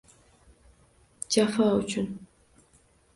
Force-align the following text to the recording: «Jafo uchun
«Jafo 1.29 1.67
uchun 1.77 2.07